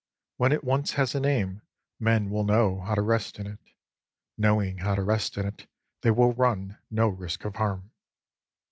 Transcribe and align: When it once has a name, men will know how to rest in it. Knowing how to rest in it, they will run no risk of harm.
When 0.37 0.51
it 0.51 0.63
once 0.63 0.93
has 0.93 1.13
a 1.13 1.19
name, 1.19 1.61
men 1.99 2.31
will 2.31 2.43
know 2.43 2.79
how 2.81 2.95
to 2.95 3.03
rest 3.03 3.37
in 3.37 3.45
it. 3.45 3.59
Knowing 4.35 4.79
how 4.79 4.95
to 4.95 5.03
rest 5.03 5.37
in 5.37 5.45
it, 5.45 5.67
they 6.01 6.09
will 6.09 6.33
run 6.33 6.79
no 6.89 7.07
risk 7.07 7.45
of 7.45 7.57
harm. 7.57 7.91